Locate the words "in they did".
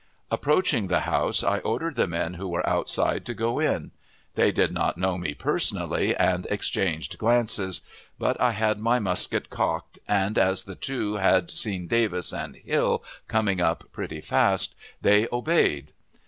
3.59-4.71